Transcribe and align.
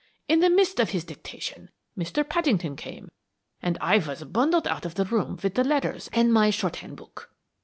In 0.27 0.39
the 0.39 0.49
midst 0.49 0.79
of 0.79 0.89
his 0.89 1.03
dictation 1.03 1.69
Mr. 1.95 2.27
Paddington 2.27 2.75
came, 2.75 3.11
and 3.61 3.77
I 3.79 3.99
was 3.99 4.23
bundled 4.23 4.67
out 4.67 4.83
of 4.83 4.95
the 4.95 5.05
room 5.05 5.37
with 5.43 5.53
the 5.53 5.63
letters 5.63 6.09
and 6.11 6.33
my 6.33 6.49
shorthand 6.49 6.97
book. 6.97 7.29